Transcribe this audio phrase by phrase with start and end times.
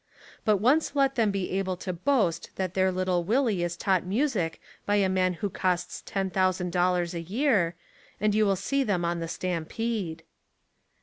[0.43, 4.59] But once let them be able to boast that their little Willie is taught music
[4.83, 7.75] by a man who costs ten thousand dollars a year,
[8.19, 10.23] and you will see them on the stampede.